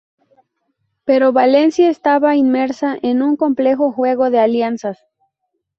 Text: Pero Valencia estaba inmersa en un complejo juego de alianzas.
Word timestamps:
Pero 1.05 1.31
Valencia 1.31 1.87
estaba 1.91 2.35
inmersa 2.35 2.97
en 3.03 3.21
un 3.21 3.35
complejo 3.35 3.91
juego 3.91 4.31
de 4.31 4.39
alianzas. 4.39 4.97